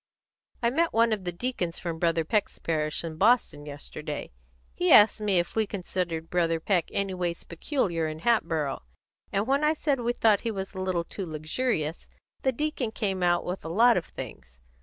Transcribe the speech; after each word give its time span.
"I 0.63 0.71
met 0.71 0.93
one 0.93 1.13
of 1.13 1.25
the 1.25 1.31
deacons 1.31 1.77
from 1.77 1.99
Brother 1.99 2.25
Peck's 2.25 2.53
last 2.57 2.63
parish, 2.63 3.03
in 3.03 3.17
Boston, 3.17 3.67
yesterday. 3.67 4.31
He 4.73 4.91
asked 4.91 5.21
me 5.21 5.37
if 5.37 5.55
we 5.55 5.67
considered 5.67 6.27
Brother 6.31 6.59
Peck 6.59 6.89
anyways 6.91 7.43
peculiar 7.43 8.07
in 8.07 8.21
Hatboro', 8.21 8.81
and 9.31 9.45
when 9.45 9.63
I 9.63 9.73
said 9.73 9.99
we 9.99 10.13
thought 10.13 10.39
he 10.39 10.49
was 10.49 10.73
a 10.73 10.79
little 10.81 11.03
too 11.03 11.27
luxurious, 11.27 12.07
the 12.41 12.51
deacon 12.51 12.89
came 12.89 13.21
out 13.21 13.45
with 13.45 13.63
a 13.63 13.69
lot 13.69 13.95
of 13.95 14.05
things. 14.07 14.59